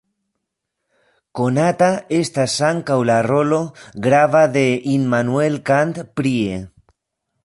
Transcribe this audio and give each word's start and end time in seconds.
Konata 1.39 1.89
estas 2.19 2.55
ankaŭ 2.69 2.97
la 3.09 3.17
rolo 3.27 3.59
grava 4.07 4.41
de 4.57 4.63
Immanuel 4.95 5.61
Kant 5.71 6.01
prie. 6.23 6.61